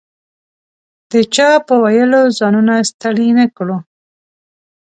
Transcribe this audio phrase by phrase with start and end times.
[1.11, 3.77] د چا په ویلو ځانونه ستړي نه کړو.